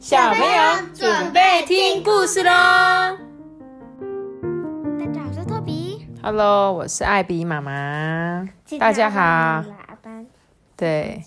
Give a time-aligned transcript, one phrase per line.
[0.00, 2.50] 小朋友准备听故事喽！
[4.98, 6.06] 大家好，我是托比。
[6.22, 8.48] Hello，我是艾比妈妈。
[8.78, 9.62] 大家好。
[10.74, 11.22] 对，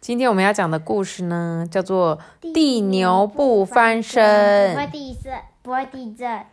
[0.00, 2.18] 今天我们要讲的故事呢，叫做
[2.54, 6.46] 《地牛不翻身不会地震，不会地震。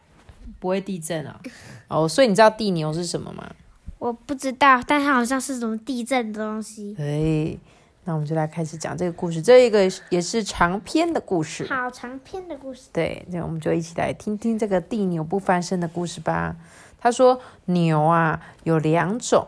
[0.59, 1.39] 不会地震啊。
[1.87, 3.49] 哦，所以你知道地牛是什么吗？
[3.99, 6.93] 我不知道，但它好像是什么地震的东西。
[6.95, 7.57] 对，
[8.07, 9.41] 那我们就来开始讲这个故事。
[9.41, 11.67] 这一个也是长篇的故事。
[11.67, 12.83] 好长篇的故事。
[12.93, 16.55] 对，那我们就一起来听听这个地牛不翻身的故事吧。
[17.01, 19.47] 他说，牛啊有两种，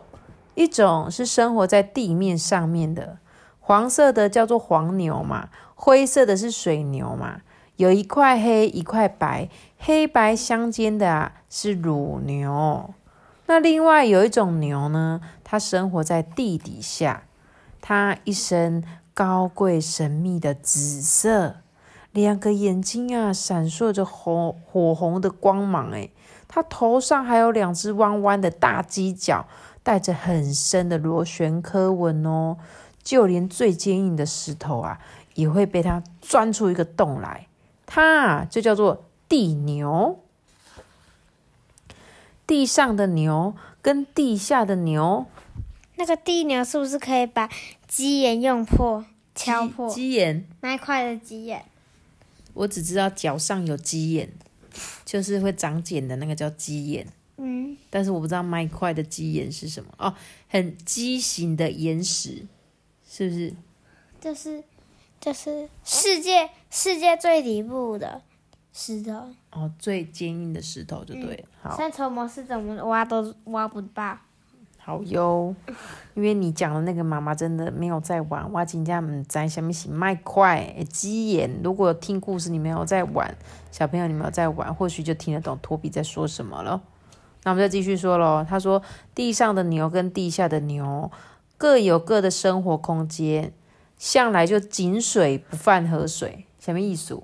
[0.54, 3.16] 一种是生活在地面上面的，
[3.60, 7.40] 黄色的叫做黄牛嘛，灰色的是水牛嘛。
[7.76, 12.92] 有一块黑，一块白，黑白相间的啊是乳牛。
[13.46, 17.22] 那另外有一种牛呢，它生活在地底下，
[17.80, 18.84] 它一身
[19.14, 21.56] 高贵神秘的紫色。
[22.12, 25.90] 两个眼睛啊，闪烁着红火红的光芒。
[25.90, 26.12] 诶，
[26.48, 29.46] 它头上还有两只弯弯的大犄角，
[29.82, 32.56] 带着很深的螺旋刻纹哦。
[33.02, 35.00] 就连最坚硬的石头啊，
[35.34, 37.46] 也会被它钻出一个洞来。
[37.86, 40.18] 它啊，就叫做地牛。
[42.46, 45.26] 地上的牛跟地下的牛，
[46.00, 47.46] 那个地牛是不是可以把
[47.86, 51.62] 鸡眼用破、敲破鸡眼，那一块的鸡眼？
[52.54, 54.32] 我只知道脚上有鸡眼，
[55.04, 57.06] 就是会长茧的那个叫鸡眼。
[57.36, 60.14] 嗯，但是我不知道麦块的鸡岩是什么哦，
[60.48, 62.46] 很畸形的岩石，
[63.06, 63.54] 是不是？
[64.18, 64.64] 就是
[65.20, 68.22] 就是世界世界最底部的
[68.72, 71.44] 石头，哦，最坚硬的石头就对了。
[71.60, 74.18] 好，三筹模式怎么挖都挖不到。
[74.90, 75.54] 好哟。
[76.14, 81.48] 因为你讲的那个妈妈真的没有在玩，我今天唔知下面是麦块鸡眼。
[81.62, 83.32] 如果听故事你没有在玩，
[83.70, 86.82] 小朋友你没有在玩，或许就听得懂托比在说什么了。
[87.44, 88.44] 那我们再继续说喽。
[88.46, 88.82] 他说，
[89.14, 91.08] 地上的牛跟地下的牛
[91.56, 93.52] 各有各的生活空间，
[93.96, 96.46] 向来就井水不犯河水。
[96.58, 97.22] 什么意思？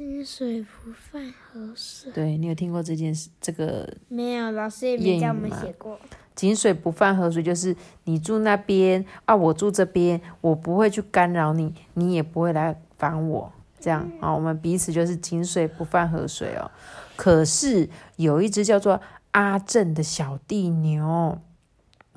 [0.00, 2.10] 金水不犯河水。
[2.10, 3.28] 对你有听过这件事？
[3.38, 6.00] 这个没有，老师也没教我们写过。
[6.34, 16.70] 井水不犯河水，就是你住那边啊，我住这边，我不会去干扰你，你也不会来烦我，这样啊，我们彼此就是井水不犯河水哦。
[17.14, 19.02] 可是有一只叫做
[19.32, 21.38] 阿正的小地牛，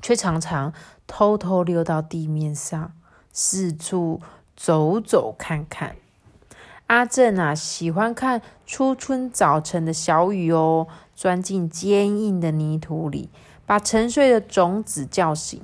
[0.00, 0.72] 却常常
[1.06, 2.94] 偷偷溜到地面上，
[3.30, 4.22] 四处
[4.56, 5.96] 走走看看。
[6.86, 13.30] 阿正啊，喜欢看初春早晨的小雨哦，钻进坚硬的泥土里，
[13.64, 15.62] 把沉睡的种子叫醒，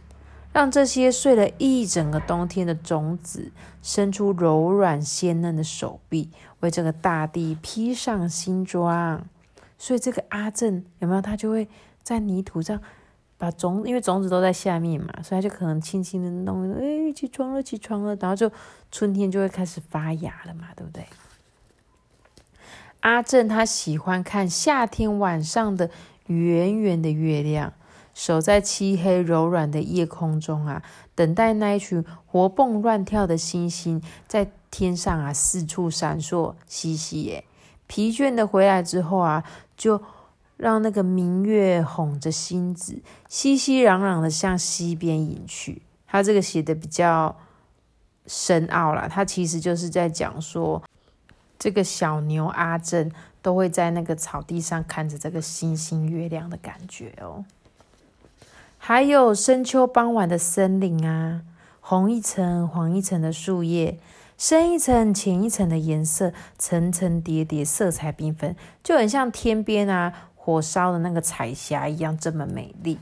[0.53, 6.31] 让这些睡了一整个冬天的种子伸出柔软鲜嫩的手臂，
[6.61, 9.23] 为这个大地披上新装。
[9.77, 11.21] 所以这个阿正有没有？
[11.21, 11.69] 他就会
[12.03, 12.81] 在泥土上
[13.41, 18.53] 把种，因为种子都在下面嘛，所以他就可能轻轻的弄，哎，起床了，起床了，然后就
[18.93, 21.07] 春天就会开始发芽了嘛，对不对？
[23.01, 25.89] 阿正他喜欢看夏天晚上的
[26.27, 27.73] 圆圆的月亮，
[28.13, 30.83] 守在漆黑柔软的夜空中啊，
[31.15, 37.45] 等待那一群活蹦乱跳的星星在天上啊四处闪烁嬉戏耶。
[37.87, 39.43] 疲倦的回来之后啊，
[39.79, 40.03] 就
[40.61, 45.83] 让那个明月哄着星子，熙熙攘攘的向西边隐去。
[46.07, 47.35] 他这个写的比较
[48.27, 50.83] 深奥啦，他其实就是在讲说。
[51.63, 53.13] 这个小牛阿正
[53.43, 57.45] 都会在那个草地上看着这个星星月亮的感觉哦。
[58.79, 61.43] 还有深秋傍晚的森林啊，
[61.83, 63.99] 红一层黄一层的树叶，
[64.39, 72.99] 深一层浅一层的颜色，层层叠叠，色彩缤纷，就很像天边啊火烧的那个彩霞一样这么美丽。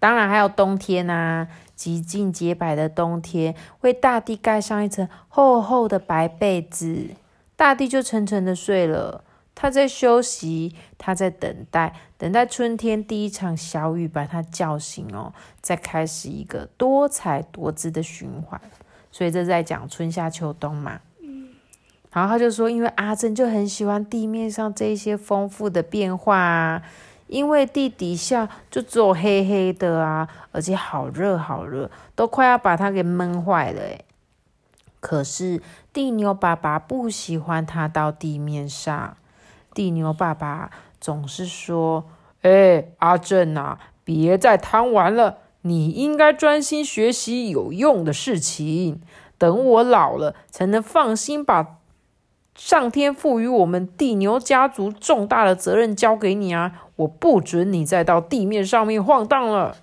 [0.00, 7.10] 当然还有冬天啊，极尽洁白的冬天，为大地盖上一层厚厚的白被子。
[7.54, 9.22] 大地就沉沉的睡了，
[9.54, 18.60] 他在休息，他在等待，等待春天第一场小雨把他叫醒哦，再开始一个多彩多姿的循环。
[19.12, 21.00] 所以这在讲春夏秋冬嘛。
[22.14, 26.82] 然后他就说，因为阿正就很喜欢地面上这些丰富的变化啊，
[27.26, 34.04] 因为地底下就只有黑黑的啊，而且好热好热，都快要把它给闷坏了诶。
[35.00, 35.60] 可是
[35.92, 39.16] 地牛爸爸不喜欢它到地面上。
[39.74, 40.70] 地牛爸爸
[41.00, 42.04] 总是说
[42.42, 49.02] ：“哎，阿正啊，别再贪玩了，你应该专心学习有用的事情。
[49.36, 51.78] 等我老了，才能放心把
[52.54, 56.86] 上天赋予我们地牛家族重大的责任交给你啊！
[56.96, 59.76] 我不准你再到地面上面晃荡了。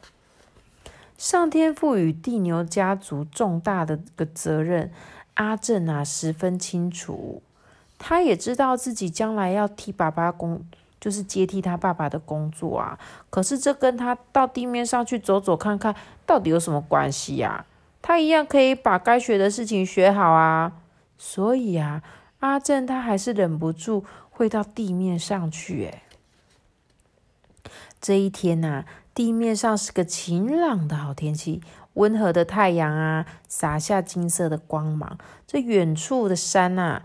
[1.18, 4.90] 上天赋予地牛家族重大的个责任，
[5.34, 7.44] 阿正啊十分清楚。
[8.00, 10.66] 他也知道自己将来要替爸爸工，
[11.00, 12.98] 就是接替他爸爸的工作啊。
[13.30, 15.94] 可是这跟他到地面上去走走看看
[16.26, 17.66] 到底有什么关系呀？
[18.02, 20.72] 他一样可以把该学的事情学好啊。
[21.18, 22.02] 所以啊。
[22.42, 25.86] 阿正他还是忍不住会到地面上去。
[25.86, 26.04] 哎，
[28.00, 31.62] 这一天呐，地面上是个晴朗的好天气，
[31.94, 35.18] 温和的太阳啊，洒下金色的光芒。
[35.46, 37.04] 这远处的山呐，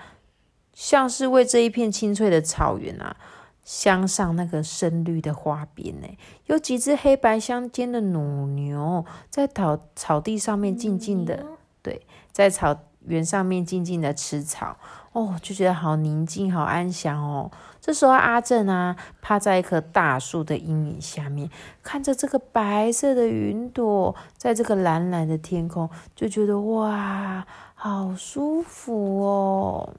[0.73, 3.17] 像是为这一片青翠的草原啊，
[3.63, 6.01] 镶上那个深绿的花边。
[6.01, 6.09] 呢，
[6.47, 11.45] 有几只黑白相间的乳牛在草草地上面静静的，
[11.83, 14.79] 对，在草原上面静静的吃草。
[15.17, 17.51] 哦，就觉得好宁静、好安详哦。
[17.81, 21.49] 这时候，阿正啊，趴在一棵大树的阴影下面，
[21.83, 29.95] 看着这个白色的云朵，在这个蓝蓝的天空，就觉得哇，好舒服哦。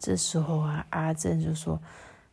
[0.00, 1.78] 这时候啊，阿正就说：“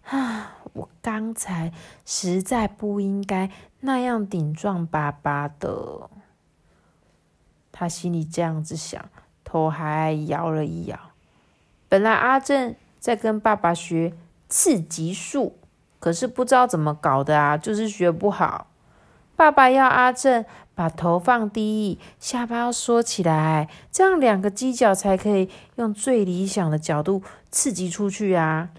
[0.09, 1.71] 啊，我刚才
[2.07, 3.51] 实在不应该
[3.81, 6.09] 那样顶撞爸爸的。”
[7.71, 9.05] 他心里这样子想，
[9.43, 11.06] 头还摇了一摇。
[11.89, 14.13] 本来阿正在跟爸爸学
[14.49, 15.57] 刺激术，
[15.99, 18.67] 可是不知道怎么搞的啊，就是学不好。
[19.35, 20.43] 爸爸要阿正
[20.73, 28.69] 把头放低，下巴要缩起来，这样两个犄角才可以用最理想的角度刺激出去啊。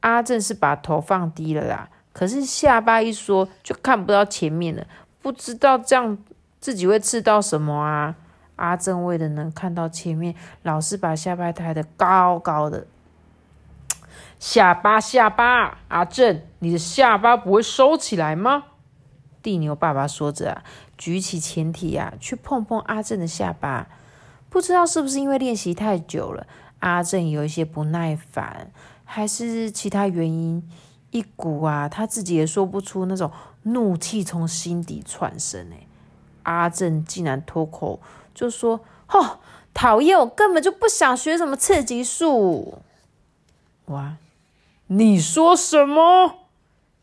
[0.00, 4.86] 阿正是把头放低了啦，可是下巴一缩就看不到前面了，
[5.22, 6.18] 不知道这样
[6.60, 8.14] 自己会刺到什么啊。
[8.62, 12.86] 阿正为了能看到前面，老是把下巴抬得高高的。
[14.38, 18.66] 下巴，下巴，阿正，你的下巴不会收起来吗？
[19.42, 20.62] 地牛爸爸说着啊，
[20.96, 23.88] 举起前蹄啊，去碰碰阿正的下巴。
[24.48, 26.46] 不知道是不是因为练习太久了，
[26.78, 28.70] 阿正有一些不耐烦，
[29.04, 30.62] 还是其他原因，
[31.10, 33.32] 一股啊，他自己也说不出那种
[33.64, 35.68] 怒气从心底窜升。
[35.72, 35.88] 哎，
[36.44, 38.00] 阿正竟然脱口。
[38.34, 39.40] 就说：“哦，
[39.72, 40.18] 讨厌！
[40.18, 42.78] 我根本就不想学什么刺激术。”
[43.86, 44.16] 哇！
[44.86, 46.40] 你说什么？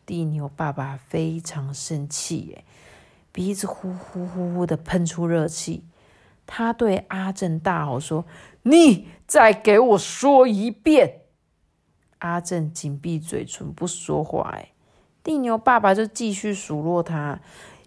[0.05, 2.63] 地牛爸爸非常生气，哎，
[3.31, 5.83] 鼻子呼呼呼呼的喷出热气。
[6.45, 8.25] 他对阿正大吼说
[8.63, 11.21] ：“你再给我说一遍！”
[12.19, 14.49] 阿正紧闭嘴唇不说话。
[14.53, 14.71] 哎，
[15.23, 17.39] 地牛爸爸就继续数落他。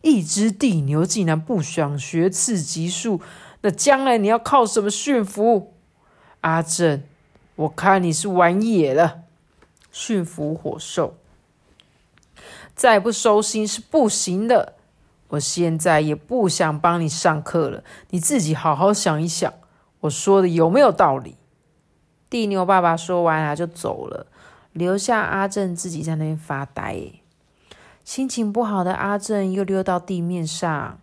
[0.02, 3.20] 一只地牛竟然不想学刺激术，
[3.62, 5.72] 那将来你要靠什么驯服？
[6.42, 7.02] 阿正，
[7.56, 9.22] 我看你是玩野了。
[9.92, 11.16] 驯服火兽，
[12.74, 14.74] 再不收心是不行的。
[15.28, 19.52] 我现在也不想帮你上课了，你自己好好想一想，
[20.00, 21.36] 我说的有没有道理？
[22.28, 24.26] 地牛爸爸说完啊，就走了，
[24.72, 27.21] 留下阿正自己在那边发呆。
[28.04, 30.98] 心情不好的阿正又溜到地面上，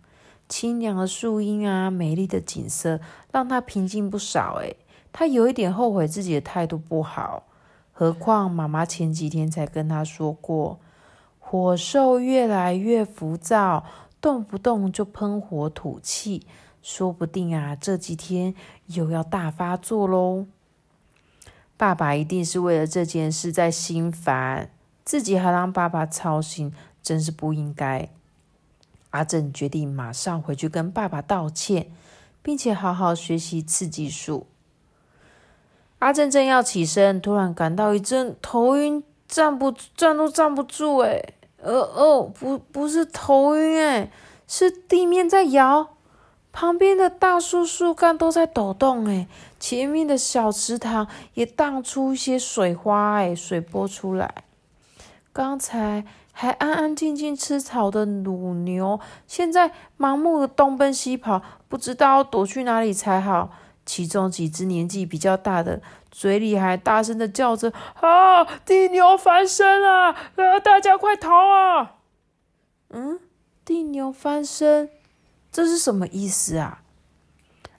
[0.48, 3.00] 清凉的树荫啊，美丽的景色
[3.32, 4.56] 让他平静不少。
[4.62, 4.76] 诶，
[5.12, 7.44] 他有一点后悔自己的态度不好。
[7.92, 10.78] 何况妈妈前几天才跟他说过，
[11.38, 13.84] 火兽越来越浮躁，
[14.20, 16.46] 动不动就喷火吐气，
[16.82, 18.54] 说不定啊，这几天
[18.86, 20.46] 又要大发作喽。
[21.76, 24.70] 爸爸一定是为了这件事在心烦，
[25.04, 26.72] 自己还让爸爸操心。
[27.02, 28.08] 真是不应该。
[29.10, 31.90] 阿正决定马上回去跟爸爸道歉，
[32.42, 34.46] 并且好好学习刺激术。
[35.98, 40.98] 阿正正要起身，突然感到一阵头晕，站不站都站不住。
[40.98, 41.20] 哎，
[41.58, 44.12] 呃哦，不，不是头晕，哎，
[44.46, 45.96] 是地面在摇，
[46.52, 49.06] 旁边的大树树干都在抖动。
[49.06, 49.26] 哎，
[49.58, 54.44] 前面的小池塘也荡出一些水花，哎，水波出来。
[55.32, 56.06] 刚才。
[56.40, 63.50] 还安安静静吃草的乳牛，现在盲目的东奔西跑，不知道躲去哪里才好。
[63.84, 67.70] 其中几只年纪比较大的，嘴里还大声的叫着
[68.00, 70.14] ：“啊，地牛翻身了！
[70.14, 71.96] 啊，大家快逃啊！”
[72.88, 73.20] 嗯，
[73.62, 74.88] 地牛翻身，
[75.52, 76.80] 这是什么意思啊？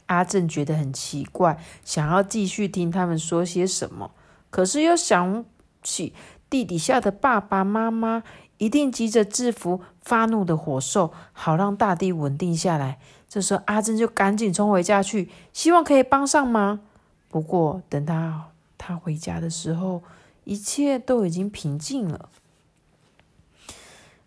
[0.06, 4.12] 阿正觉得很奇怪，想要继续听他们说些什么，
[4.51, 5.44] 可是又想
[5.82, 6.13] 起
[6.48, 8.22] 地底下的爸爸妈妈。
[8.62, 13.00] 一定急着制服发怒的火兽，好让大地稳定下来。
[13.27, 16.80] 这时候，阿珍就赶紧冲回家去，希望可以帮上忙。
[17.27, 20.03] 不过，等他他回家的时候，
[20.44, 22.30] 一切都已经平静了。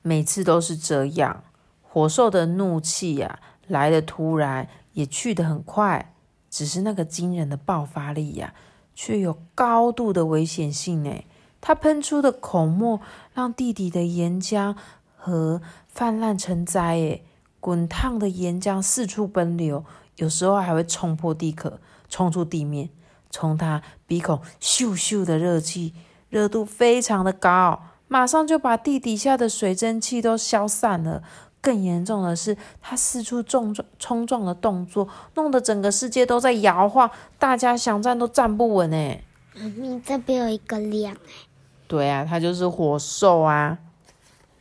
[0.03, 1.45] 每次都是这样，
[1.81, 3.39] 火兽的怒气呀，
[3.69, 6.13] 来的突然，也去得很快。
[6.51, 8.53] 只是那个惊人的爆发力呀，
[8.97, 11.25] 却有高度的危险性呢。
[11.67, 13.01] 他喷出的口沫，
[13.33, 14.77] 让地底的岩浆
[15.17, 17.25] 和泛滥成灾，诶，
[17.59, 19.83] 滚烫的岩浆四处奔流，
[20.17, 21.81] 有时候还会冲破地壳，
[22.11, 22.91] 冲出地面。
[23.31, 25.95] 从他鼻孔咻咻的热气，
[26.29, 31.23] 热度非常的高，马上就把地底下的水蒸气都消散了。
[31.63, 39.25] 更严重的是，他四处重撞、冲撞的动作，弄得整个世界都在摇晃，大家想站都站不稳哎。
[39.55, 41.54] 你这边有一个亮哎。
[41.87, 43.79] 对啊，它就是火兽啊，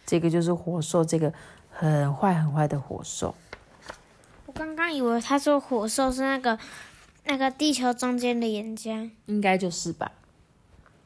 [0.05, 1.33] 这个就是火兽，这个
[1.69, 3.33] 很坏很坏的火兽。
[4.45, 6.59] 我刚刚以为他说火兽是那个
[7.25, 10.11] 那个地球中间的岩浆，应该就是吧？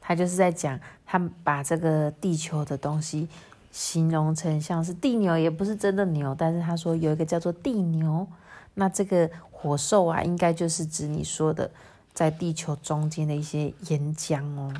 [0.02, 3.28] 他就是在讲，他把这个地球的东西。
[3.70, 8.26] 形容成像是地牛，也不是真的牛，但是他说有一个叫做地牛，
[8.74, 11.70] 那这个火兽啊，应该就是指你说的
[12.12, 14.74] 在地球中间的一些岩浆哦。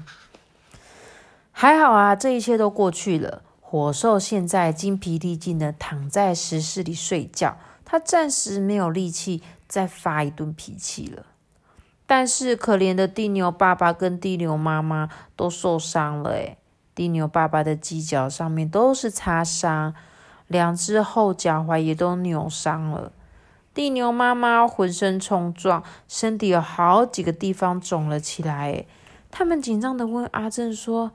[1.60, 3.42] 还好啊，这一切都过去了。
[3.60, 11.26] 火兽现在精疲力尽的躺在石室里睡觉，他暂时没有力气再发一顿脾气了。
[12.06, 16.60] 但是可怜的地牛爸爸跟地牛妈妈都受伤了，诶
[16.94, 19.96] 地牛爸爸的犄角上面都是擦伤，
[20.46, 23.12] 两只后脚踝也都扭伤了。
[23.74, 28.86] 地牛妈妈浑身冲撞，身体有好几个地方肿了起来。
[29.32, 31.12] 他们紧张的问阿正说：“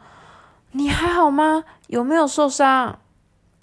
[0.72, 1.64] 你还好吗？
[1.86, 2.98] 有没有受伤？”“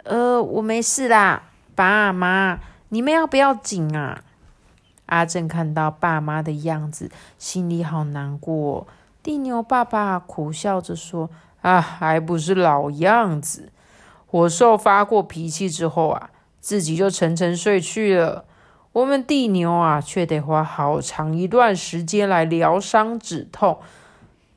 [0.03, 1.43] 呃，我没事啦，
[1.75, 4.23] 爸妈，你们要不要紧啊？”
[5.07, 8.87] 阿正看到爸妈的样子，心里好难过。
[9.21, 11.29] 地牛爸爸苦笑着说。
[11.61, 13.69] 啊，还不是老样子。
[14.25, 16.29] 火兽发过脾气之后啊，
[16.61, 18.45] 自己就沉沉睡去了。
[18.93, 23.77] 我们地牛啊，却得花好长一段时间来疗伤止痛。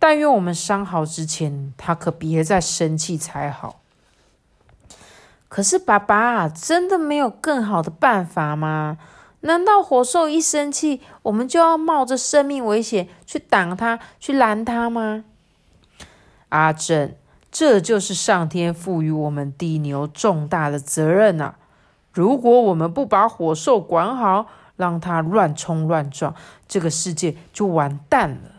[0.02, 3.82] 但愿我们伤好之前，他可别再生气才好。
[5.46, 8.98] 可是爸爸，真的没有更好的办法吗？
[9.42, 15.22] 难道火兽一生气，我们就要冒着生命危险去挡他、去拦他吗？
[16.48, 17.14] 阿正，
[17.52, 21.54] 这就是上天赋予我们地牛重大的责任呐！
[22.12, 26.34] 如果我们不把火兽管好，让它乱冲乱撞，
[26.66, 28.51] 这个世界就完蛋了。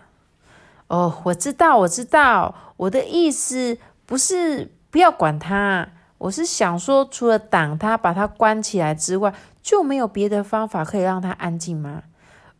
[0.94, 9.34] 哦，我知道，我知道，我的意思不是不要管他，我是想说，除了挡他、把他关起来之外，
[9.64, 12.04] 就没有别的方法可以让它安静吗？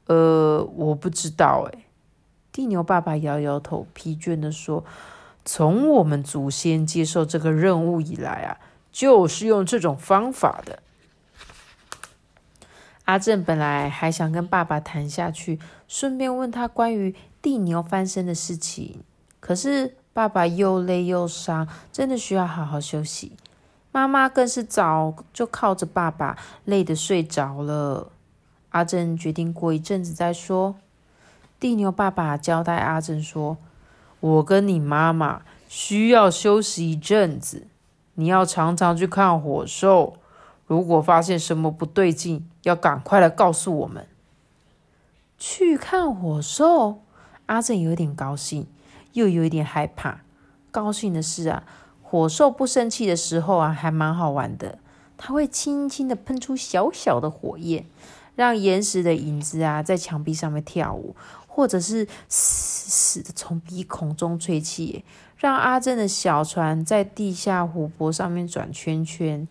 [0.08, 1.86] 呃，我不知道，诶
[2.52, 4.84] 地牛爸爸摇摇头，疲倦的说。
[5.46, 8.58] 从我们祖先接受这个任务以来啊，
[8.92, 10.80] 就是用这种方法的。
[13.06, 19.04] 阿正本来还想跟爸爸谈下去，顺便问他关于地牛翻身的事情，
[19.40, 23.34] 可是爸爸又累又伤，真的需要好好休息。
[23.92, 26.36] 妈妈更是早就靠着爸爸，
[26.66, 28.12] 累得睡着了。
[28.70, 30.76] 阿正决定过一阵子再说。
[31.60, 33.58] 地牛爸爸交代阿正说。
[34.20, 37.68] 我跟你妈妈需要休息一阵子，
[38.14, 40.16] 你要常常去看火兽。
[40.66, 44.08] 如果发现什么不对劲，要赶快来告诉我们。
[45.38, 47.03] 去看火兽，
[47.46, 48.68] 阿正有点高兴，
[49.14, 50.22] 又有一点害怕。
[50.72, 51.64] 高兴的是啊，
[52.02, 54.80] 火兽不生气的时候啊，还蛮好玩的。
[55.18, 57.86] 它会轻轻的喷出小小的火焰，
[58.36, 61.16] 让岩石的影子啊在墙壁上面跳舞。
[61.56, 65.06] 或者是死死的从鼻孔中吹气，
[65.38, 69.48] 让阿正的小船在地下湖泊上面转圈圈。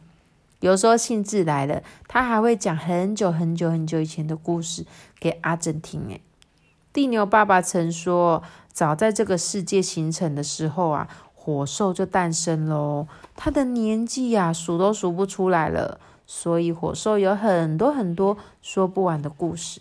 [0.58, 4.84] 有时候兴致来了，他还会讲很久很久很久以前的故事
[5.20, 6.08] 给阿正听。
[6.08, 6.20] 诶
[6.92, 13.08] 地牛爸爸曾说，早在这个世界形成的时候啊，火兽就诞生喽。
[13.34, 15.99] 他的年纪呀，数都数不出来了。
[16.26, 19.80] 所以火兽有很多很多说不完的故事。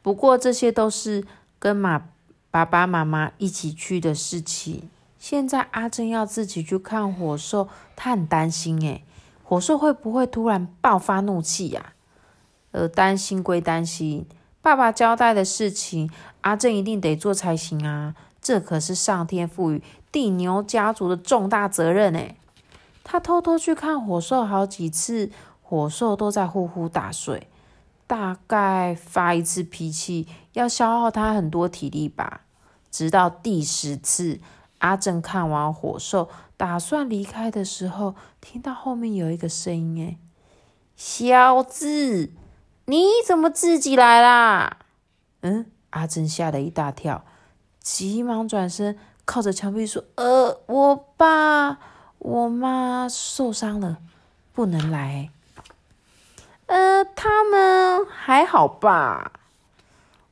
[0.00, 1.26] 不过这些都是
[1.58, 2.06] 跟马
[2.50, 4.88] 爸爸妈妈一起去的事情。
[5.18, 9.02] 现在阿珍要自己去看火兽，他很担心诶，
[9.42, 11.93] 火兽会不会突然爆发怒气呀？
[12.74, 14.26] 呃，担心归担心，
[14.60, 18.16] 爸爸交代的事情，阿正一定得做才行啊！
[18.42, 22.36] 这可是上天赋予地牛家族的重大责任诶。
[23.04, 25.30] 他偷偷去看火兽好几次，
[25.62, 27.46] 火兽都在呼呼大睡。
[28.08, 32.40] 大概发一次脾气要消耗他很多体力吧。
[32.90, 34.40] 直到第十次，
[34.78, 40.18] 阿正看完火兽，打算离开的时候，听到后面有一个声音：“哎，
[40.96, 42.30] 小子，
[42.86, 44.78] 你怎么自己来啦？”
[45.42, 47.24] 嗯，阿珍吓了一大跳，
[47.80, 51.78] 急忙转身，靠着墙壁说：“呃，我爸、
[52.18, 53.98] 我妈受伤了，
[54.52, 55.30] 不能来。”
[56.66, 59.32] 呃，他们还好吧？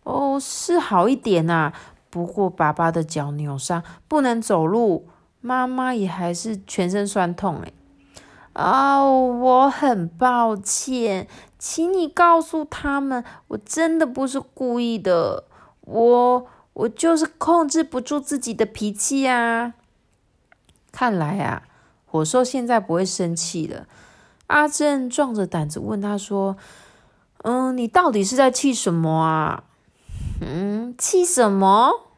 [0.05, 1.73] 哦，是好一点呐。
[2.09, 5.07] 不过爸爸的脚扭伤，不能走路；
[5.41, 7.61] 妈妈也还是全身酸痛。
[7.63, 7.73] 哎，
[8.53, 11.27] 啊，我很抱歉，
[11.59, 15.45] 请你告诉他们，我真的不是故意的，
[15.81, 19.75] 我我就是控制不住自己的脾气啊。
[20.91, 21.63] 看来啊，
[22.05, 23.87] 火兽现在不会生气了。
[24.49, 26.59] 阿正壮着胆子问他说
[27.45, 29.65] ：“嗯，你到底是在气什么啊？
[30.43, 32.09] 嗯，气什么？”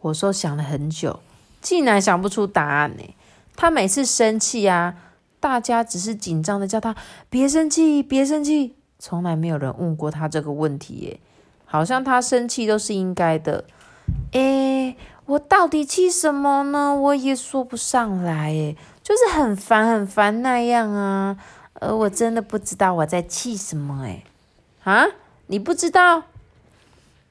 [0.00, 1.20] 火兽想了很久，
[1.60, 3.14] 竟然想不出答案呢。
[3.54, 4.96] 他每次生气啊，
[5.44, 6.96] 大家只是紧张的叫他
[7.28, 11.20] 别生气，别生气，从来没有人问过他这个问题耶。
[11.66, 13.66] 好像他生气都是应该的。
[14.32, 14.96] 诶，
[15.26, 16.94] 我到底气什么呢？
[16.94, 21.36] 我也说不上来耶，就是很烦很烦那样啊。
[21.74, 24.22] 呃，我真的不知道我在气什么哎，
[24.84, 25.04] 啊，
[25.48, 26.22] 你不知道？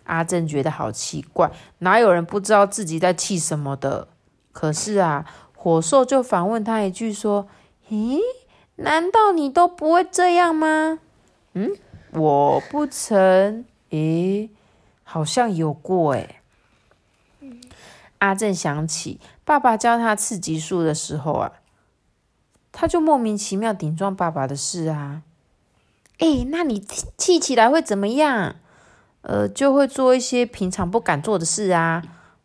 [0.03, 4.07] 阿正觉得好奇怪，哪有人不知道自己在气什么的？
[4.51, 7.47] 可是啊，火兽就反问他一句说
[7.89, 8.19] ：“咦，
[8.75, 10.99] 难道你都不会这样吗？”
[11.53, 11.71] 嗯，
[12.11, 14.49] 我不曾，咦，
[15.03, 16.41] 好像有过哎。
[18.19, 21.51] 阿正想起爸爸教他刺激术的时候啊。
[22.75, 25.21] 他就莫名其妙顶撞爸爸的事啊！
[26.17, 26.79] 哎，那你
[27.17, 28.55] 气起来会怎么样？
[29.21, 32.01] 呃，就会做一些平常不敢做的事啊。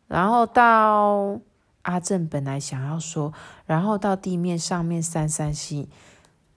[0.06, 1.40] 然后到
[1.88, 3.32] 阿正本来想要说，
[3.64, 5.88] 然后到地面上面散散心，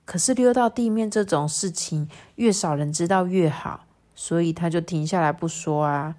[0.04, 6.16] 可是溜到地面这种事情越少人知道越好，所以他就停下来不说啊。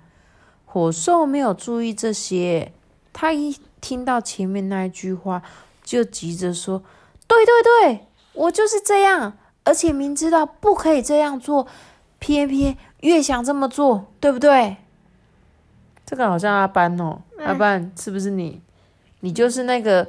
[0.64, 2.72] 火兽没有注意这些，
[3.12, 5.42] 他一听到前面那一句话，
[5.84, 6.82] 就急着说。
[7.26, 11.66] 对对对，我就是这样，而且明知道不可以这样做，
[12.18, 14.78] 偏偏越想这么做，对不对？
[16.06, 18.62] 这个好像阿班哦，阿班是不是你？
[19.22, 20.06] 你就是那个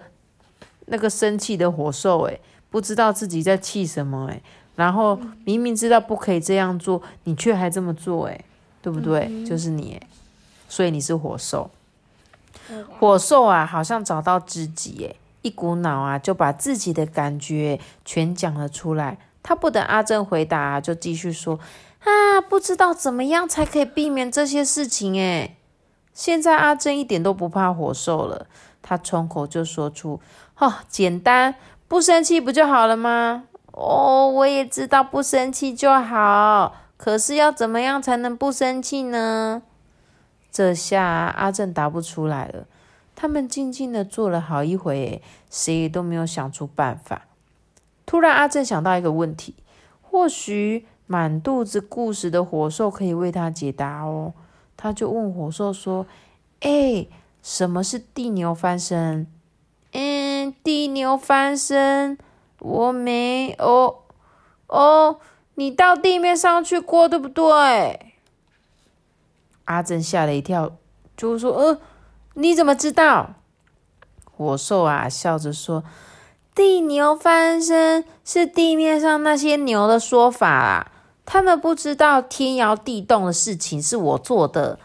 [0.88, 4.42] 那个生气的火兽诶，不知道自己在气什么诶，
[4.76, 8.46] 然后明明知道不可以这样做，你却还这么做诶，
[8.82, 9.46] 对不对？
[9.46, 10.00] 就是你
[10.68, 11.72] 所以你是火兽。
[13.00, 15.16] 火兽啊，好像找到知己诶。
[15.42, 19.18] 一股脑啊，就把自己的感觉全讲了出来。
[19.44, 21.60] 他不等阿正回答，就继续说
[22.00, 25.58] ：“啊，不知道怎么样才可以避免这些事情。”诶
[26.14, 28.48] 现在阿正一点都不怕火兽了，
[28.84, 30.20] 他冲口就说出
[30.60, 31.56] ：“哦，简单，
[31.88, 39.64] 不生气不就好了吗？”哦，我也知道不生气就好，可是要怎么样才能不生气呢？
[40.52, 42.68] 这下阿正答不出来了。
[43.16, 47.24] 他们静静的坐了好一会，谁也都没有想出办法。
[48.06, 49.56] 突然，阿正想到一个问题，
[50.02, 54.34] 或许满肚子故事的火兽可以为他解答哦。
[54.78, 56.06] 他就问火兽说
[56.62, 57.08] ：“哎，
[57.44, 59.28] 什么是地牛翻身
[59.94, 62.18] ？”“嗯，地牛翻身，
[62.58, 63.98] 我没哦
[64.66, 65.20] 哦，
[65.54, 68.14] 你到地面上去过，对不对？”
[69.66, 70.72] 阿珍吓了一跳，
[71.16, 71.80] 就说：“呃。”
[72.36, 73.36] 你怎么知道？
[74.36, 75.84] 火兽啊，笑着说
[76.56, 80.92] ：“地牛翻身是地面上那些牛的说法啊，
[81.28, 84.80] 他们不知道天摇地动的事情是我做的，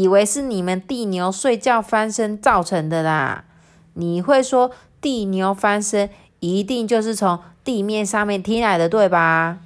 [0.00, 3.44] 以为是你们地牛睡觉翻身造成的啦。
[3.92, 4.70] 你会说
[5.02, 6.08] 地牛翻身
[6.40, 9.58] 一定就是从地面上面听来的，对吧？”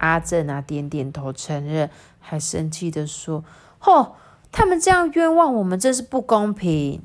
[0.00, 3.44] 阿正啊，点点头承认，还生气的说
[3.78, 4.16] ：“吼！”
[4.50, 7.02] 他们这样冤枉我们，真是不公平。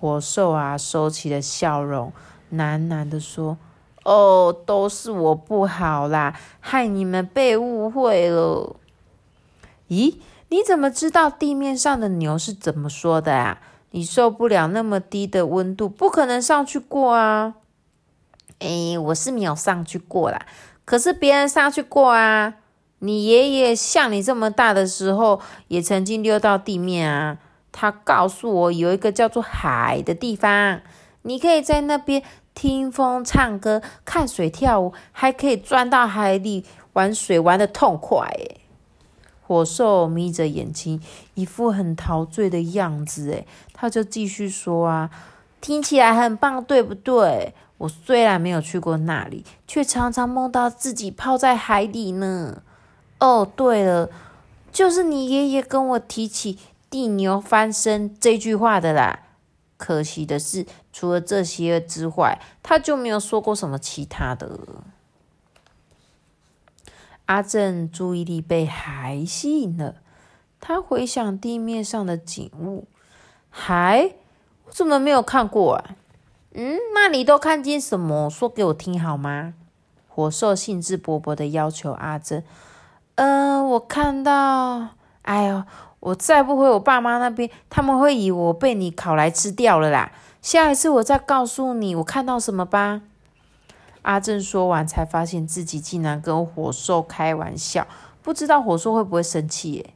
[0.00, 2.12] 火兽啊，收起了笑容，
[2.52, 3.58] 喃喃的说
[4.04, 8.76] ：“哦，都是我不好啦，害你们被误会了。”
[9.88, 10.16] 咦，
[10.48, 13.60] 你怎么知道地面上的牛是怎么说的啊？
[13.90, 17.54] 你受不了那么低的温度，不可能上去过啊。
[18.58, 20.46] 哎，我是没有上去过啦，
[20.84, 22.54] 可是别人上去过啊。
[23.00, 27.38] 你爷爷像你这么大的时候，也曾经溜到地面啊。
[27.70, 30.80] 他告诉我有一个叫做海的地方，
[31.22, 32.22] 你可以在那边
[32.54, 38.32] 听风、唱歌、看水跳舞，还可以钻到海里玩水，玩的痛快。
[39.46, 41.00] 火兽眯着眼睛，
[41.34, 43.30] 一副很陶醉的样子。
[43.30, 45.10] 诶，他就继续说啊，
[45.60, 47.54] 听起来很棒，对不对？
[47.78, 52.62] 我虽然没有去过那里，却常常梦到自己泡在海里呢。
[53.18, 54.08] 哦，对了，
[54.72, 59.20] 就是你爷爷跟我提起地牛翻身这句话的啦。
[59.76, 64.58] 可惜的是，除了这些之外，他就没有说过什么其他的。
[67.26, 69.96] 阿正注意力被海吸引了，
[70.60, 72.86] 他回想地面上的景物，
[73.50, 74.12] 海，
[74.66, 75.96] 我怎么没有看过啊？
[76.52, 78.28] 嗯，那你都看见什么？
[78.30, 79.54] 说给我听好吗？
[80.08, 82.42] 火兽兴致勃勃的要求阿正。
[83.16, 84.90] 嗯，我看到，
[85.22, 85.64] 哎呦，
[86.00, 90.12] 我再不回我爸妈那边，他们会以为我被你烤来吃掉了啦。
[90.42, 93.00] 下一次我再告诉你我看到什么吧。
[94.04, 97.86] 阿正说完，才发现自己竟然跟火兽开玩笑，
[98.22, 99.72] 不知道火兽会不会生气？
[99.72, 99.90] 耶？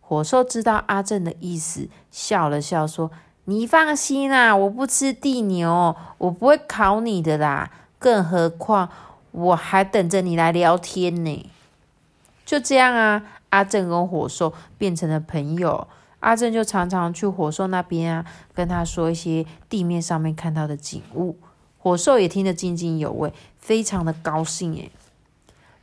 [0.00, 3.10] 火兽知道阿正的意思，笑了笑说
[3.44, 7.70] ：“你放心啦，我不吃地牛，我不会烤你的啦。
[7.98, 8.88] 更何况
[9.32, 11.50] 我还等着你来聊天呢。”
[12.46, 15.88] 就这样啊，阿正跟火兽变成了朋友。
[16.20, 21.36] 阿正就常常去火兽那边啊，跟他说一些地面上面看到的景物。
[21.88, 24.90] 火兽也听得津津有味，非常的高兴诶。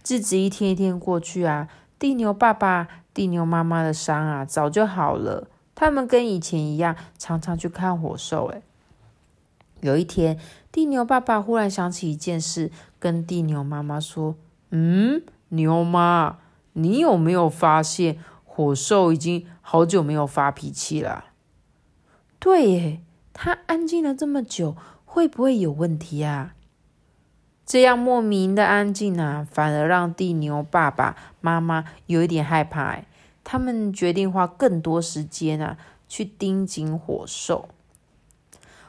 [0.08, 8.62] 日子一天一天过去啊，地牛爸爸、地牛妈妈的伤啊早就好了，他们跟以前一样，常常去看火兽诶。
[9.82, 10.40] 有一天，
[10.72, 14.36] 地牛爸爸忽然想起一件事，跟地牛妈妈说
[14.70, 16.38] ：“嗯，牛妈，
[16.74, 21.26] 你有没有发现火兽已经好久没有发脾气了？”
[22.38, 23.02] 对耶，
[23.34, 24.76] 他安静了这么久。
[25.16, 26.56] 会不会有问题啊？
[27.66, 33.00] 这样莫名的安静啊，反而让地牛爸爸妈妈有一点害怕。
[33.42, 35.78] 他们决定花更多时间啊，
[36.10, 37.70] 去盯紧火兽。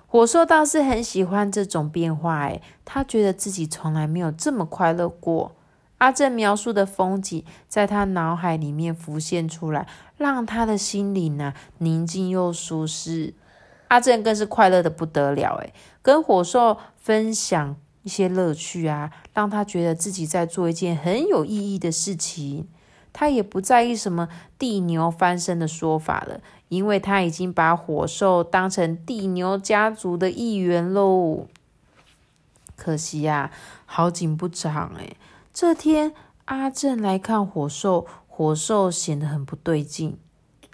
[0.08, 5.52] 火兽倒是很喜欢这种变化，哎，他觉得自己从来没有这么快乐过。
[5.98, 9.86] 阿正描述的风景，在他脑海里面浮现出来，
[10.16, 13.34] 让他的心灵呢宁静又舒适。
[13.88, 15.72] 阿正更是快乐的不得了，诶
[16.02, 22.68] 跟火兽分享一些乐趣啊，让他觉得自己在做一件很有意义的事情。
[23.12, 31.46] 他也不在意什么地牛翻身的说法了，因为他已经把火兽当成地牛家族的一员喽。
[32.76, 33.50] 可惜呀，
[33.86, 35.16] 好景不长，诶
[35.54, 36.12] 这天
[36.44, 40.18] 阿正来看火兽，火兽显得很不对劲，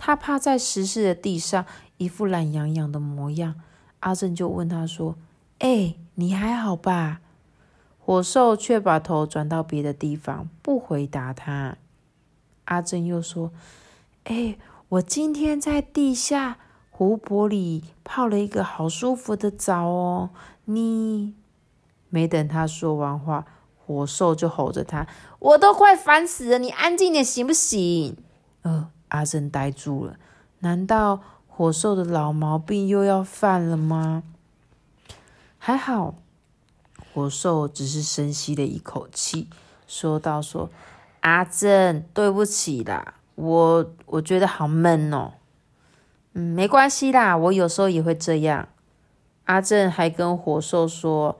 [0.04, 1.64] 他趴在石室的地上。
[1.96, 3.54] 一副懒洋洋的模样，
[4.00, 5.14] 阿正就问他说
[5.60, 7.20] ：“哎，你还好吧？”
[8.04, 11.76] 火兽却把头转到别的地方，不回答他。
[12.64, 13.52] 阿正又说
[14.24, 16.58] ：“哎，我今天在地下
[16.90, 20.30] 湖泊里泡了一个好舒服的澡哦。”
[20.66, 21.34] 你
[22.08, 23.46] 没等他说完话，
[23.78, 25.06] 火兽就吼着他
[25.38, 28.16] ：“我都快烦死了，你安静点行不行？”
[28.62, 30.16] 呃，阿正呆住了，
[30.58, 31.20] 难道？
[31.54, 34.22] 火兽的老毛病又要犯了吗？
[35.58, 36.14] 还好，
[37.12, 39.50] 火兽只是深吸了一口气，
[39.86, 40.70] 说道：“说
[41.20, 45.34] 阿正，对不起啦，我我觉得好闷哦。
[46.32, 48.66] 嗯，没关系啦，我有时候也会这样。”
[49.44, 51.38] 阿正还跟火兽说：“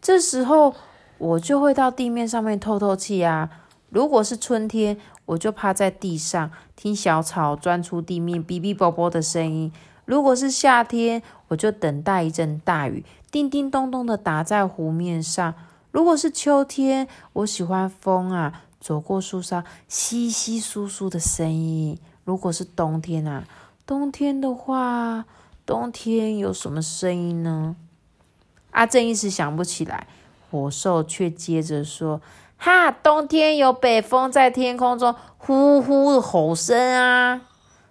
[0.00, 0.72] 这时候
[1.18, 3.50] 我就会到地面上面透透气啊。
[3.96, 9.72] 如果是春天。”我就趴在地上听小草钻出地面哔哔啵啵的声音。
[10.04, 15.52] 如果是夏天，我就等待一阵大雨，叮叮咚咚的打在湖面上。
[15.90, 21.98] 如果是秋天，我喜欢风啊，走过树梢稀稀疏疏的声音。
[22.22, 23.42] 如果是冬天啊，
[23.84, 25.24] 冬天的话，
[25.66, 27.74] 冬天有什么声音呢？
[28.70, 30.06] 阿正一时想不起来，
[30.52, 32.20] 火兽却接着说。
[32.58, 37.42] 哈，冬天有北风在天空中呼呼的吼声啊！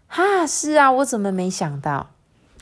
[0.08, 2.10] 哈，是啊，我怎么没想到？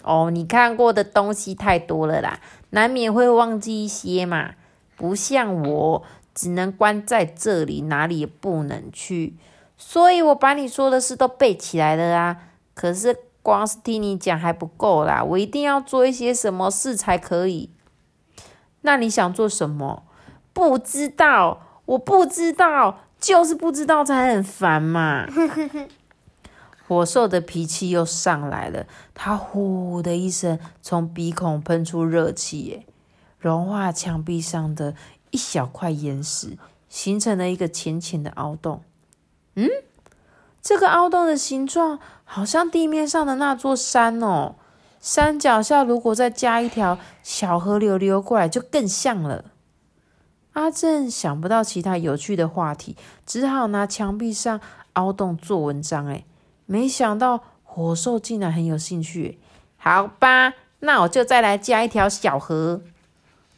[0.03, 2.39] 哦，你看过的东西太多了啦，
[2.71, 4.51] 难免会忘记一些嘛。
[4.95, 6.03] 不像我，
[6.35, 9.35] 只能关在这里，哪里也不能去。
[9.77, 12.37] 所以我把你说的事都背起来了啊。
[12.73, 17.69] 可是光是听你讲还不够啦，我一定要做一些什么事才可以。
[18.81, 20.03] 那你想做什么？
[20.51, 21.61] 不知道。
[21.85, 25.27] 我不知道，就是不知道才很烦嘛。
[26.87, 32.85] 火兽的脾气又上来了，它呼的一声从鼻孔喷出热气，耶，
[33.39, 34.93] 融化墙壁上的
[35.31, 36.57] 一小块岩石，
[36.89, 38.83] 形成了一个浅浅的凹洞。
[39.55, 39.69] 嗯，
[40.61, 44.55] 这个凹洞的形状好像地面上的那座山哦。
[44.99, 49.45] 山脚下如果再加一条小河流流过来，就更像了。
[50.53, 54.59] 阿正想不到其他有趣的话题，只好拿墙壁上
[54.93, 56.07] 凹洞做文章。
[56.07, 56.23] 哎，
[56.65, 59.39] 没想到火兽竟然很有兴趣。
[59.77, 62.81] 好吧，那我就再来加一条小河。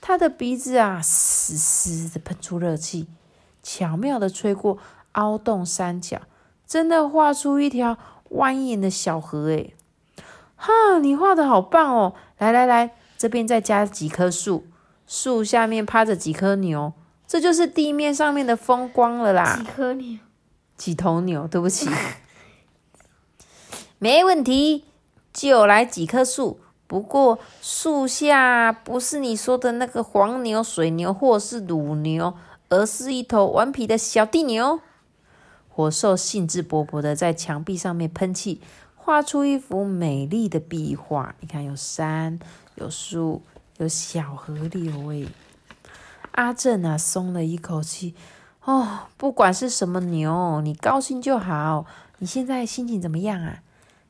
[0.02, 3.08] 他的鼻子啊，嘶嘶的喷出热气，
[3.62, 4.78] 巧妙的吹过
[5.14, 6.22] 凹洞山脚，
[6.66, 7.98] 真的画出一条
[8.30, 9.52] 蜿蜒的小河。
[9.52, 9.72] 哎。
[10.56, 12.14] 哈，你画的好棒哦！
[12.38, 14.66] 来来来，这边再加几棵树，
[15.08, 16.94] 树下面趴着几颗牛，
[17.28, 19.58] 这就是地面上面的风光了啦。
[19.58, 20.18] 几颗牛？
[20.76, 21.48] 几头牛？
[21.48, 21.90] 对不起，
[24.00, 24.86] 没问题，
[25.34, 26.60] 就来几棵树。
[26.88, 32.34] 不过树下不是你说的那个黄牛、水牛或是乳牛，
[32.70, 34.80] 而是一头顽皮的小地牛。
[35.68, 38.62] 火兽兴致勃勃的在墙壁上面喷气。
[38.96, 42.40] 画出一幅美丽的壁画，你看有山，
[42.76, 43.44] 有树，
[43.78, 45.08] 有小河流。
[45.10, 45.28] 诶，
[46.32, 48.16] 阿正啊，松了一口气。
[48.64, 51.86] 哦，不管是什么牛，你高兴就好。
[52.20, 53.60] 你现在心情怎么样啊？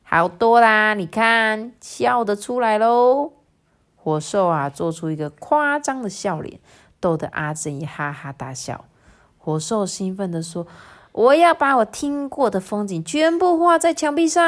[0.02, 3.32] 好多啦，你看，笑得出来喽。
[3.96, 6.60] 火兽啊，做出一个夸张的笑脸，
[7.00, 8.84] 逗得阿正也哈哈大笑。
[9.38, 10.66] 火兽兴奋地说。
[11.16, 14.44] 我要把我听过的风景全部画在墙壁上。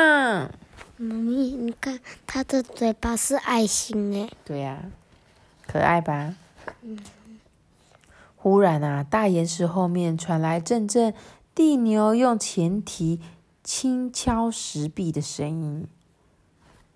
[0.98, 4.30] 妈咪，你看，它的嘴巴是爱心诶。
[4.44, 4.78] 对呀，
[5.68, 6.34] 可爱吧？
[6.82, 6.98] 嗯。
[8.34, 11.12] 忽然啊，大岩石后面传来阵阵
[11.54, 13.20] 地牛用前蹄
[13.62, 15.86] 轻敲石壁的声音，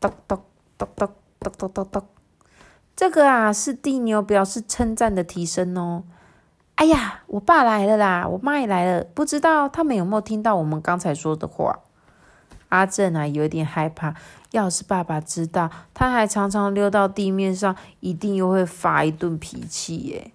[0.00, 0.40] 咚咚
[0.78, 1.08] 咚咚
[1.40, 2.02] 咚咚咚咚。
[2.96, 6.04] 这个啊，是地牛表示称赞的提声哦。
[6.76, 11.80] 哎呀，我爸来了啦，我妈也来了，不知道他们有没有听到我们刚才说的话。
[12.72, 14.14] 阿正啊，有点害怕，
[14.52, 20.32] 要是爸爸知道，他还常常溜到地面上，一定又会发一顿脾气耶。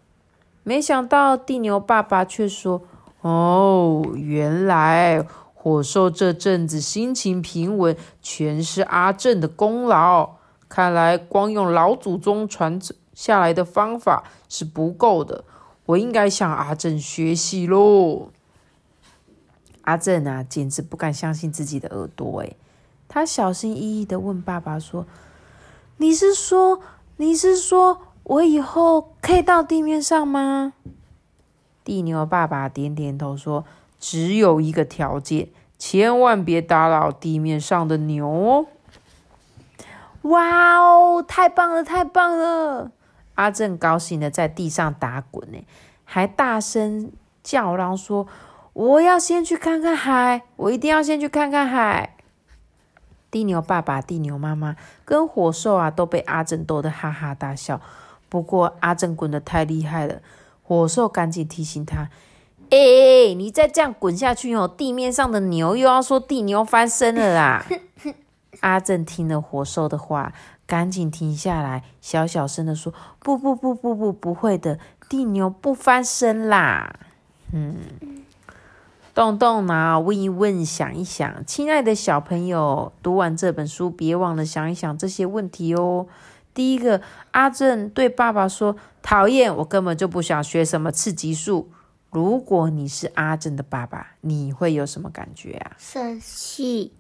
[0.62, 2.84] 没想到地牛爸爸却说
[3.22, 10.36] ：“哦，原来火兽这阵子心情平稳，全是阿正的功劳。
[10.70, 12.80] 看来光用老祖宗传
[13.16, 15.44] 下来的方法是不够的。”
[15.88, 18.28] 我应该向阿正学习喽！
[19.88, 22.58] 阿正啊，简直不敢相信自己的耳朵诶
[23.08, 25.06] 他小心翼翼的问爸爸说
[25.96, 26.82] ：“你是说，
[27.16, 30.74] 你是说我以后可以到地面上吗？”
[31.86, 33.64] 地牛爸爸点点头说
[33.98, 35.48] ：“只有一个条件，
[35.80, 38.66] 千万别打扰地面上的牛哦！”
[40.24, 42.92] 哇哦，太棒了，太棒了！
[43.36, 45.64] 阿正高兴的在地上打滚呢，
[46.04, 47.10] 还大声
[47.42, 48.28] 叫嚷说
[48.78, 52.16] ：“我要先去看看海，我一定要先去看看海。”
[53.32, 57.82] 地牛爸爸、地牛妈妈跟火兽啊，都被阿正逗得哈哈大笑。
[58.30, 60.22] 不过阿正滚得太厉害了，
[60.62, 62.10] 火兽赶紧提醒他
[62.70, 67.66] ：“哎，你再这样滚下去哦，地面上的牛又要说地牛翻身了啦！”
[68.62, 70.32] 阿正听了火兽的话。
[70.68, 76.94] 赶紧停下来，小小声的说：“不不不不不，不会的，地牛不翻身啦。”
[77.54, 77.78] 嗯，
[79.18, 86.06] 动动脑，问一问，想一想，亲爱的小朋友，读完这本书，别忘了想一想这些问题哦。
[86.54, 87.02] 第一个，
[87.32, 91.72] 阿正对爸爸说：“讨厌，我根本就不想学什么刺激术。”
[92.14, 95.72] 如果你是阿正的爸爸，你会有什么感觉啊？
[95.80, 96.94] 生气，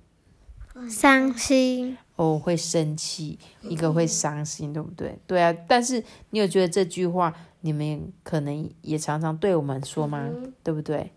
[0.89, 1.99] 伤心。
[2.15, 5.19] 哦，会生气，一个会伤心，对不对？
[5.27, 10.27] 对啊，但是你有觉得这句话，你们可能也常常对我们说吗？
[10.63, 11.11] 对不对？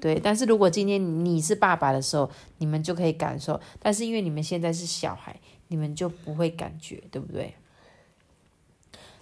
[0.00, 0.18] 对。
[0.18, 7.54] 但是如果今天你是爸爸的时候，你们就可以感受，但是因为你们现在是小孩，你们就不会感觉，对不对？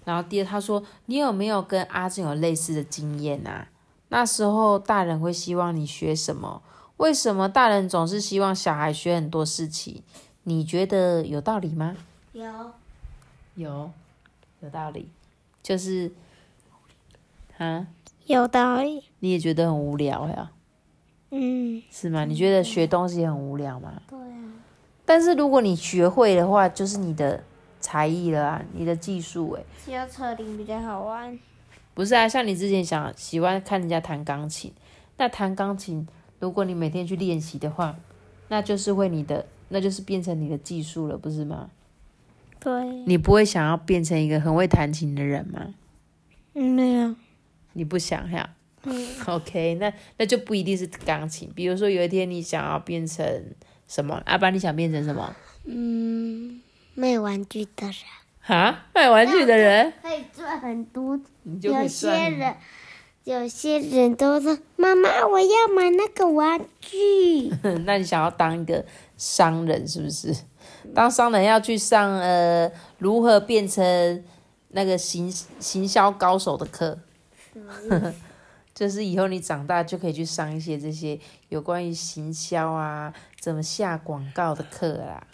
[0.05, 3.69] 然后第二，他说，你有没有跟阿正有类似的经验啊？
[4.09, 6.63] 那时候大人会希望你学什么？
[6.97, 10.03] 为什么大人总是希望小孩学很多事情？
[10.45, 11.95] 你觉得有道理吗？
[12.33, 12.73] 有，
[13.55, 13.91] 有，
[14.61, 15.11] 有道理，
[15.63, 16.11] 就是，
[17.59, 17.87] 啊，
[18.25, 19.05] 有道理。
[19.19, 20.51] 你也觉得很无聊呀？
[21.31, 22.25] 嗯，是吗？
[22.25, 24.01] 你觉得学东西很无聊吗？
[24.09, 24.53] 对啊。
[25.05, 27.43] 但是如果你学会的话，就是你的
[27.81, 29.63] 才艺了啊，你的技术哎。
[29.85, 31.39] 骑车铃比较好玩。
[31.95, 34.73] 不是啊，像你之前想喜欢看人家弹钢琴，
[35.17, 36.07] 那弹钢琴，
[36.39, 37.97] 如果你每天去练习的话，
[38.49, 39.47] 那就是会你的。
[39.71, 41.69] 那就是变成你的技术了，不是吗？
[42.59, 42.73] 对。
[43.05, 45.75] 你不会想要变成一个很会弹琴的人吗？
[46.55, 47.15] 没有。
[47.75, 48.55] 你不想呀？
[48.91, 51.51] 嗯， OK，那那就不一定是钢琴。
[51.55, 53.25] 比如说有一天你想要变成
[53.87, 55.35] 什么，阿爸你想变成什么？
[55.65, 56.61] 嗯，
[56.95, 57.95] 卖玩具的人
[58.41, 61.21] 哈，卖玩具的人， 可以赚很多。
[61.45, 62.09] 你就有些。
[62.31, 62.57] 人，
[63.25, 67.51] 有些人都说：“妈妈，我要买那个玩具。
[67.85, 68.83] 那你想要当一个
[69.19, 70.35] 商人是不是？
[70.95, 74.25] 当商人要去上呃如何变成
[74.69, 76.99] 那个行行销高手的课，
[78.79, 85.27] 就是以后你长大就可以去上一些这些有关于行销啊，怎么下广告的课啦。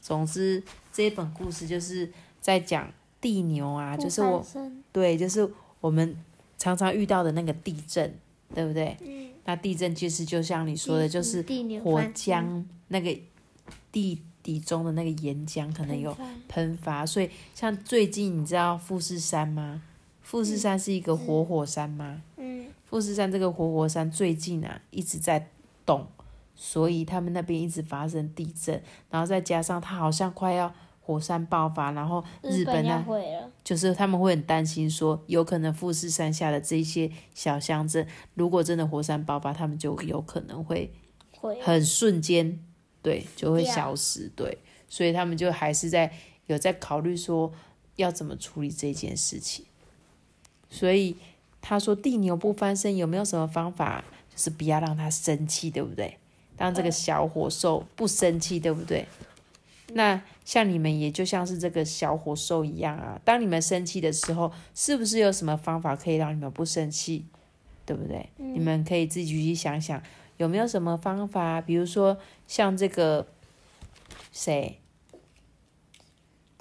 [0.00, 4.42] 总之，这一本故事就是在讲地牛啊，就是我
[4.90, 5.46] 对，就是
[5.82, 6.16] 我们
[6.56, 8.18] 常常遇到的那个地震，
[8.54, 8.96] 对不对？
[9.02, 11.42] 嗯，那地震其实就像你说的，就是
[11.84, 13.14] 火浆那个
[13.92, 16.16] 地底中的那个岩浆可能有
[16.48, 19.82] 喷发，所以像最近你知道富士山吗？
[20.32, 22.22] 富士山是一个活火山吗？
[22.38, 25.50] 嗯，富士山这个活火山最近啊一直在
[25.84, 26.06] 动，
[26.54, 33.06] 所以他们那边一直发生地震，然后再加上它好像快要火山爆发，然后日本要呢。
[33.62, 40.90] 就是他们会很担心说，有可能富士山下的这些小乡镇，如果真的火山爆发，他们就有可能会。
[41.60, 42.58] 很瞬间，
[43.02, 44.56] 对，就会消失，对，
[44.88, 46.10] 所以他们就还是在
[46.46, 47.52] 有在考虑说
[47.96, 49.66] 要怎么处理这件事情。
[50.72, 51.14] 所以
[51.60, 54.02] 他说地牛不翻身有没有什么方法？
[54.30, 56.16] 就是不要让他生气，对不对？
[56.56, 59.06] 让这个小火兽不生气，对不对？
[59.94, 67.26] 那像你们也就像是这个小火兽一样啊，当你们生气的时候，是不是有什么方法可以让你们不生气？
[67.84, 68.30] 对不对？
[68.36, 70.02] 你们可以自己去想想，
[70.38, 71.60] 有没有什么方法？
[71.60, 73.26] 比如说像这个
[74.32, 74.78] 谁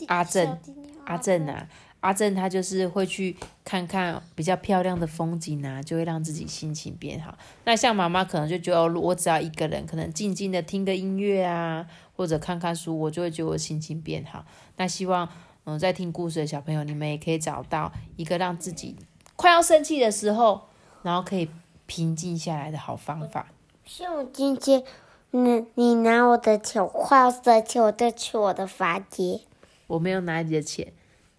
[0.08, 0.60] 阿正
[1.06, 1.69] 阿正啊，
[2.01, 7.37] 阿正他就是会去看看比较漂亮的风景啊，就会让自己心情变好。
[7.63, 14.43] 那像妈妈可能就觉得，哦我只要一个人，可能静静的听个音乐啊，或者看看书，我就会觉得我心情变好。
[14.75, 15.29] 那希望
[15.63, 18.95] 嗯，在听故事的小朋友，你们也可以找到一个让自己
[19.35, 20.61] 快要生气的时候，
[21.03, 21.47] 然后可以
[21.85, 23.47] 平静下来的好方法。
[23.85, 24.83] 像我今天，
[25.29, 29.39] 你你拿我的球，快要生气，我就去我的房间。
[29.85, 30.91] 我没有拿你的钱，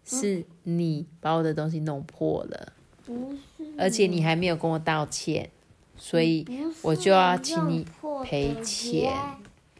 [0.04, 2.72] 是你把我的东西弄破了，
[3.06, 5.50] 不是而且你还没有跟我道歉，
[5.96, 6.46] 所以
[6.82, 7.86] 我就要请你
[8.24, 9.12] 赔钱。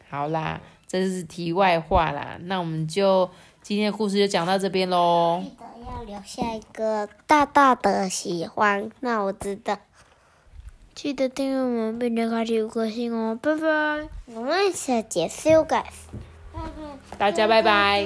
[0.09, 2.37] 好啦，这是题外话啦。
[2.43, 3.29] 那我们就
[3.61, 5.43] 今天的故事就讲到这边喽。
[5.43, 9.77] 记得要留下一个大大的喜欢，那我知道。
[10.95, 14.07] 记得订阅我们，并且开启五颗星哦，拜拜。
[14.27, 15.83] 我们下节 see you guys。
[17.17, 18.05] 大家拜拜。